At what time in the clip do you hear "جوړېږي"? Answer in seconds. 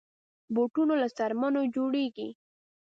1.75-2.29